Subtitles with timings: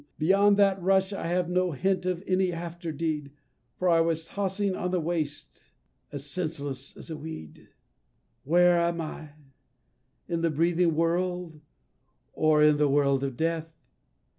[0.17, 3.33] Beyond that rush I have no hint of any after deed
[3.75, 5.63] For I was tossing on the waste,
[6.11, 7.69] as senseless as a weed.
[8.43, 9.33] "Where am I?
[10.27, 11.61] in the breathing world,
[12.33, 13.79] or in the world of death?"